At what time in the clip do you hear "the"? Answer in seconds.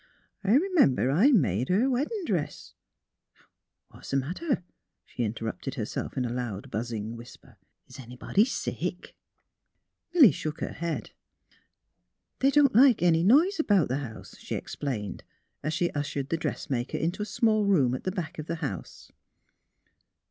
4.09-4.17, 13.89-13.97, 16.29-16.35, 18.03-18.11, 18.47-18.55